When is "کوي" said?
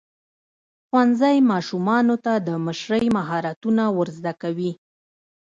4.41-4.71